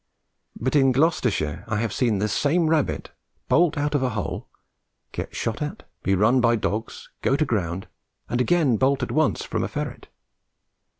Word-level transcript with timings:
But 0.59 0.75
in 0.75 0.91
Gloucestershire 0.91 1.63
I 1.67 1.75
have 1.77 1.93
seen 1.93 2.17
the 2.17 2.27
same 2.27 2.71
rabbit 2.71 3.11
bolt 3.47 3.77
out 3.77 3.93
of 3.93 4.01
a 4.01 4.09
hole, 4.09 4.49
get 5.11 5.35
shot 5.35 5.61
at, 5.61 5.87
be 6.01 6.15
run 6.15 6.41
by 6.41 6.55
dogs, 6.55 7.11
go 7.21 7.35
to 7.35 7.45
ground, 7.45 7.87
and 8.27 8.41
again 8.41 8.77
bolt 8.77 9.03
at 9.03 9.11
once 9.11 9.43
from 9.43 9.63
a 9.63 9.67
ferret. 9.67 10.07